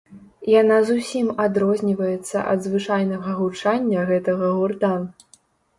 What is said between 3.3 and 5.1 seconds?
гучання гэтага гурта.